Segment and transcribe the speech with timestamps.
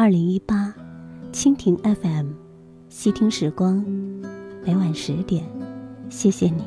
[0.00, 0.72] 二零一八，
[1.32, 2.28] 蜻蜓 FM，
[2.88, 3.84] 细听时光，
[4.64, 5.44] 每晚十点，
[6.08, 6.62] 谢谢你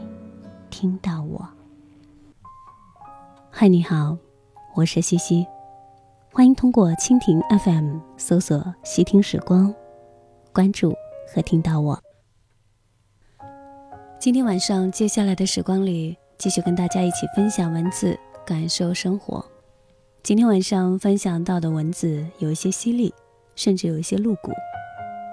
[0.70, 1.48] 听到我。
[3.50, 4.18] 嗨，你好，
[4.76, 5.48] 我是西西，
[6.34, 9.74] 欢迎通过蜻蜓 FM 搜索“细听时光”，
[10.52, 10.94] 关注
[11.34, 11.98] 和听到我。
[14.20, 19.46] 今天晚上接下来的时光里，继续跟大家一起分享文字，感受生活。
[20.22, 23.14] 今天晚上分享到的文字有一些犀利。
[23.56, 24.52] 甚至有一些露骨，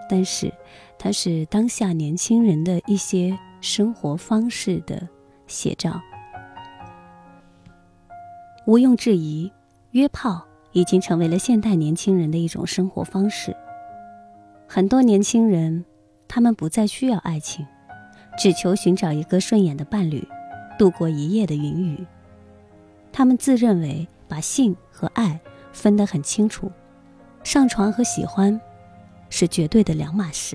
[0.08, 0.52] 但是
[0.98, 5.09] 它是当下年轻人的一些生活方式的
[5.46, 6.01] 写照。
[8.66, 9.51] 毋庸置疑，
[9.93, 13.56] 约炮已经成为了现代年轻人的一种生活方式。
[14.66, 15.84] 很多年轻人，
[16.28, 17.66] 他们不再需要爱情，
[18.38, 20.26] 只求寻找一个顺眼的伴侣，
[20.78, 22.06] 度过一夜的云雨。
[23.10, 25.40] 他们自认为把性和爱
[25.73, 26.71] 分得很清楚。
[27.49, 28.60] 上床和喜欢，
[29.30, 30.54] 是绝对的两码事。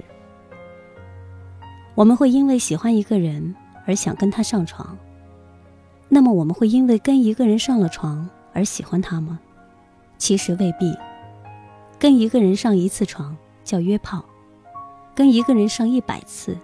[1.95, 3.55] 我们会因为喜欢一个人
[3.87, 4.95] 而想跟他上床，
[6.07, 9.39] 那么我们会因为跟一个人上了床而喜欢他吗？
[10.19, 10.95] 其实未必。
[11.97, 14.23] 跟一个人上一次床叫约炮，
[15.15, 16.55] 跟一个人上一百次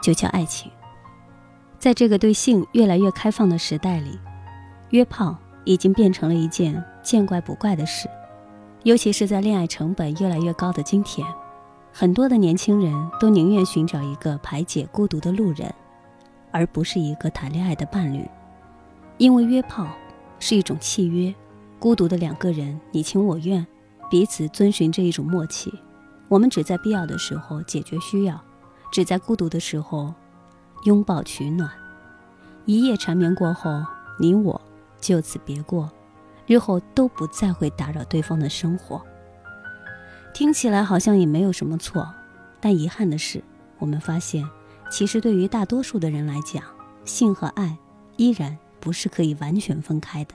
[0.00, 0.70] 就叫爱情。
[1.80, 4.16] 在这个对性越来越开放的时代里，
[4.90, 8.08] 约炮已经变成了一件见怪不怪的事。
[8.88, 11.28] 尤其是在恋爱成本越来越高的今天，
[11.92, 15.70] 很多的年轻人都宁愿寻找一个排解孤独的路人，
[16.50, 18.26] 而不是一个谈恋爱的伴侣。
[19.18, 19.86] 因为约炮
[20.38, 21.34] 是一种契约，
[21.78, 23.66] 孤独的两个人你情我愿，
[24.08, 25.70] 彼此遵循着一种默契。
[26.28, 28.40] 我们只在必要的时候解决需要，
[28.90, 30.14] 只在孤独的时候
[30.84, 31.70] 拥抱取暖。
[32.64, 33.84] 一夜缠绵过后，
[34.18, 34.58] 你我
[34.98, 35.90] 就此别过。
[36.48, 39.00] 日后都不再会打扰对方的生活。
[40.32, 42.08] 听起来好像也没有什么错，
[42.58, 43.42] 但遗憾的是，
[43.78, 44.48] 我们发现，
[44.90, 46.64] 其实对于大多数的人来讲，
[47.04, 47.76] 性和爱
[48.16, 50.34] 依然不是可以完全分开的。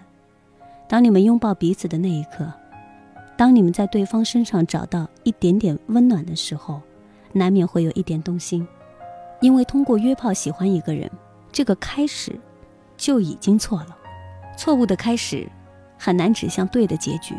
[0.87, 2.51] 当你们拥抱彼此的那一刻，
[3.35, 6.79] 当你们在对方身上找到一点点温暖的时候，
[7.31, 8.67] 难免会有一点动心，
[9.41, 11.09] 因为通过约炮喜欢一个人，
[11.51, 12.39] 这个开始
[12.95, 13.97] 就已经错了，
[14.55, 15.49] 错误的开始。
[16.03, 17.33] 很难指向对的结局，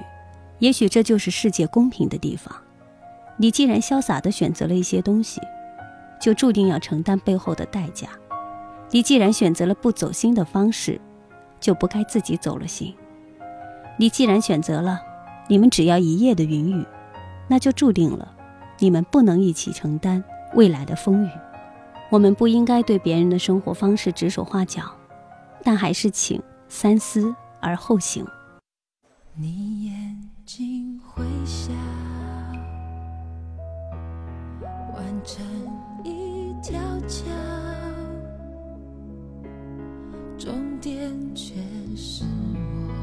[0.59, 2.51] 也许这就是世界公平的地方。
[3.37, 5.39] 你既然潇洒地选择了一些东西，
[6.19, 8.09] 就注定要承担背后的代价。
[8.91, 10.99] 你既然选择了不走心的方式，
[11.61, 12.95] 就不该自己走了心。
[13.99, 14.99] 你既然选择了
[15.47, 16.87] 你们只要一夜的云雨，
[17.47, 18.35] 那就注定了
[18.79, 20.25] 你们不能一起承担
[20.55, 21.29] 未来的风雨。
[22.09, 24.85] 我们不应该对别人的生活方式指手画脚，
[25.63, 28.27] 但还是请三思而后行。
[29.37, 31.72] 你眼睛会笑，
[34.95, 35.45] 完成
[36.05, 36.78] 一条
[37.09, 37.25] 桥，
[40.39, 41.56] 终点却
[41.97, 42.94] 是我，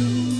[0.00, 0.39] 心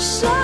[0.00, 0.39] 我